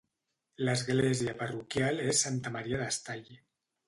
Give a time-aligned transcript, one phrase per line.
[0.69, 3.29] L'església parroquial és Santa Maria d'Estall.